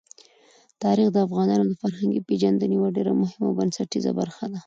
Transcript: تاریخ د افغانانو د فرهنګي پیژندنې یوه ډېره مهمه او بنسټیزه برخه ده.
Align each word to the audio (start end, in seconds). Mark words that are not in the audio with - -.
تاریخ 0.83 1.07
د 1.11 1.17
افغانانو 1.27 1.63
د 1.67 1.73
فرهنګي 1.81 2.21
پیژندنې 2.29 2.73
یوه 2.77 2.89
ډېره 2.97 3.11
مهمه 3.21 3.45
او 3.49 3.55
بنسټیزه 3.59 4.11
برخه 4.19 4.45
ده. 4.51 4.59